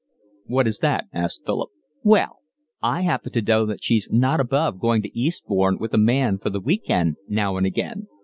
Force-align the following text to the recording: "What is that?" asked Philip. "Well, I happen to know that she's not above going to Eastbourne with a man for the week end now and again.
"What 0.47 0.65
is 0.65 0.79
that?" 0.79 1.05
asked 1.13 1.43
Philip. 1.45 1.69
"Well, 2.03 2.39
I 2.81 3.01
happen 3.03 3.31
to 3.33 3.41
know 3.43 3.67
that 3.67 3.83
she's 3.83 4.09
not 4.11 4.39
above 4.39 4.79
going 4.79 5.03
to 5.03 5.15
Eastbourne 5.15 5.77
with 5.77 5.93
a 5.93 5.99
man 5.99 6.39
for 6.39 6.49
the 6.49 6.59
week 6.59 6.89
end 6.89 7.17
now 7.29 7.55
and 7.55 7.67
again. 7.67 8.07